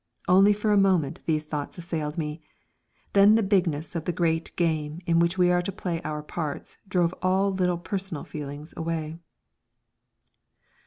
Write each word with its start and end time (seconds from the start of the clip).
Only 0.27 0.51
for 0.51 0.71
a 0.71 0.79
moment 0.81 1.19
these 1.27 1.43
thoughts 1.43 1.77
assailed 1.77 2.17
me; 2.17 2.41
then 3.13 3.35
the 3.35 3.43
bigness 3.43 3.93
of 3.93 4.05
the 4.05 4.11
Great 4.11 4.51
Game 4.55 4.97
in 5.05 5.19
which 5.19 5.37
we 5.37 5.51
are 5.51 5.61
to 5.61 5.71
play 5.71 6.01
our 6.01 6.23
parts 6.23 6.79
drove 6.87 7.13
all 7.21 7.51
little 7.51 7.77
personal 7.77 8.23
feelings 8.23 8.73
away. 8.75 9.19